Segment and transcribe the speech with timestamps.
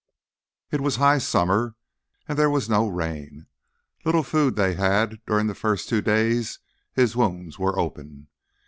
[0.71, 1.75] It was high summer,
[2.27, 3.45] and there was no rain.
[4.03, 6.57] Little food they had during the first two days
[6.95, 8.27] his wounds were open.